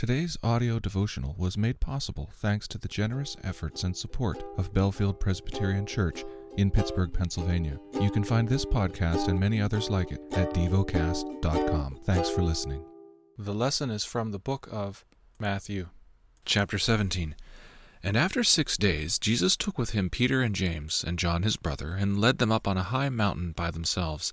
[0.00, 5.20] Today's audio devotional was made possible thanks to the generous efforts and support of Bellefield
[5.20, 6.24] Presbyterian Church
[6.56, 7.78] in Pittsburgh, Pennsylvania.
[8.00, 11.98] You can find this podcast and many others like it at devocast.com.
[12.04, 12.82] Thanks for listening.
[13.36, 15.04] The lesson is from the book of
[15.38, 15.88] Matthew,
[16.46, 17.36] chapter 17.
[18.02, 21.92] And after six days, Jesus took with him Peter and James and John his brother,
[21.92, 24.32] and led them up on a high mountain by themselves.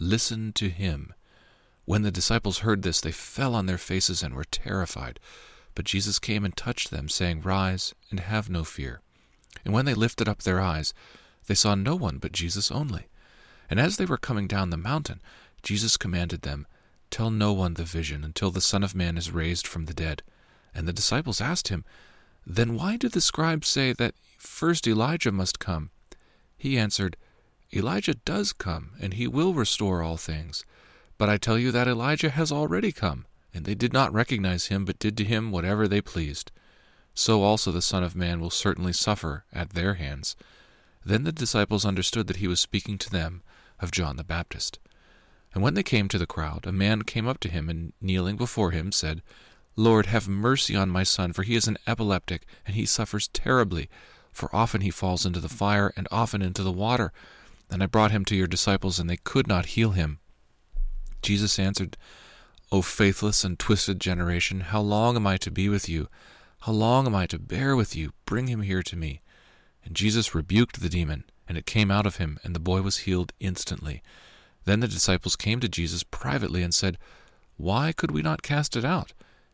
[0.00, 1.12] Listen to him.
[1.84, 5.20] When the disciples heard this, they fell on their faces and were terrified.
[5.74, 9.02] But Jesus came and touched them, saying, Rise and have no fear.
[9.62, 10.94] And when they lifted up their eyes,
[11.48, 13.08] they saw no one but Jesus only.
[13.68, 15.20] And as they were coming down the mountain,
[15.62, 16.66] Jesus commanded them,
[17.10, 20.22] Tell no one the vision until the Son of Man is raised from the dead.
[20.74, 21.84] And the disciples asked him,
[22.46, 25.90] Then why do the scribes say that first Elijah must come?
[26.56, 27.18] He answered,
[27.72, 30.64] Elijah does come, and he will restore all things.
[31.18, 34.84] But I tell you that Elijah has already come, and they did not recognize him,
[34.84, 36.50] but did to him whatever they pleased.
[37.14, 40.36] So also the Son of Man will certainly suffer at their hands.
[41.04, 43.42] Then the disciples understood that he was speaking to them
[43.78, 44.78] of John the Baptist.
[45.52, 48.36] And when they came to the crowd, a man came up to him, and kneeling
[48.36, 49.22] before him, said,
[49.76, 53.88] Lord, have mercy on my son, for he is an epileptic, and he suffers terribly.
[54.32, 57.12] For often he falls into the fire, and often into the water.
[57.70, 60.18] And I brought him to your disciples, and they could not heal him.
[61.22, 61.96] Jesus answered,
[62.72, 66.08] O faithless and twisted generation, how long am I to be with you?
[66.60, 68.12] How long am I to bear with you?
[68.26, 69.22] Bring him here to me.
[69.84, 72.98] And Jesus rebuked the demon, and it came out of him, and the boy was
[72.98, 74.02] healed instantly.
[74.64, 76.98] Then the disciples came to Jesus privately and said,
[77.56, 79.12] Why could we not cast it out?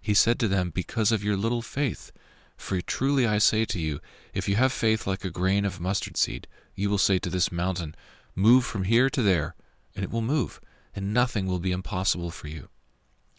[0.00, 2.12] He said to them, Because of your little faith.
[2.58, 4.00] For truly I say to you,
[4.34, 7.50] if you have faith like a grain of mustard seed, you will say to this
[7.50, 7.94] mountain,
[8.34, 9.54] Move from here to there,
[9.94, 10.60] and it will move,
[10.94, 12.68] and nothing will be impossible for you.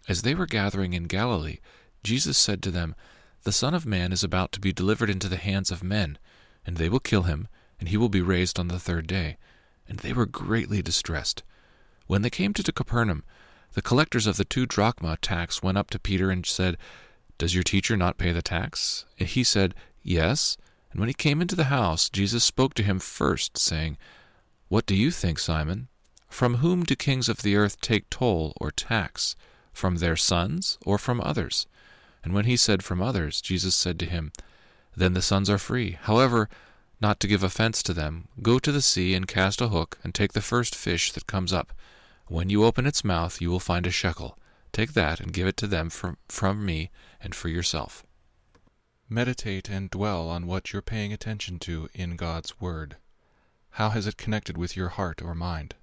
[0.08, 1.60] As they were gathering in Galilee,
[2.02, 2.96] Jesus said to them,
[3.44, 6.18] The Son of Man is about to be delivered into the hands of men,
[6.66, 7.48] and they will kill him,
[7.80, 9.38] and he will be raised on the third day.
[9.88, 11.44] And they were greatly distressed.
[12.08, 13.24] When they came to Capernaum,
[13.74, 16.78] the collectors of the two drachma tax went up to Peter and said,
[17.40, 19.06] Does your teacher not pay the tax?
[19.18, 19.74] And he said,
[20.04, 20.58] Yes.
[20.92, 23.98] And when he came into the house, Jesus spoke to him first, saying,
[24.68, 25.88] What do you think, Simon?
[26.28, 29.38] From whom do kings of the earth take toll or tax?
[29.72, 31.66] From their sons or from others?
[32.26, 34.34] And when he said, From others, Jesus said to him,
[34.98, 35.98] Then the sons are free.
[36.02, 36.50] However,
[37.00, 40.14] not to give offense to them, go to the sea and cast a hook, and
[40.14, 41.72] take the first fish that comes up.
[42.28, 44.38] When you open its mouth, you will find a shekel.
[44.72, 46.92] Take that and give it to them from, from me
[47.22, 48.06] and for yourself.
[49.10, 52.98] Meditate and dwell on what you're paying attention to in God's Word.
[53.72, 55.76] How has it connected with your heart or mind?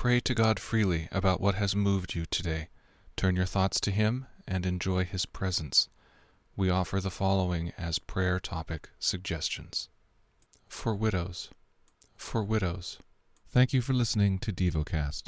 [0.00, 2.68] Pray to God freely about what has moved you today.
[3.16, 5.88] Turn your thoughts to Him and enjoy His presence.
[6.56, 9.88] We offer the following as prayer topic suggestions
[10.68, 11.50] For widows.
[12.16, 12.98] For widows.
[13.48, 15.22] Thank you for listening to DevoCast.